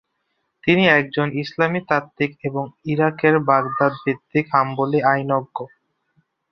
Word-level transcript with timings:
তিনি 0.63 0.83
একজন 0.99 1.27
ইসলামী 1.43 1.79
তাত্ত্বিক 1.89 2.31
এবং 2.43 2.63
ইরাকের 2.85 3.35
বাগদাদ 3.47 3.93
ভিত্তিক 4.03 4.45
হাম্বলী 4.53 4.99
আইনজ্ঞ। 5.11 5.57